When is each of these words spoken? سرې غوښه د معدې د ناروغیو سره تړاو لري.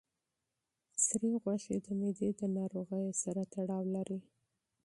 سرې 1.05 1.31
غوښه 1.43 1.75
د 1.85 1.87
معدې 1.99 2.29
د 2.39 2.41
ناروغیو 2.57 3.11
سره 3.23 3.41
تړاو 3.53 3.83
لري. 3.95 4.19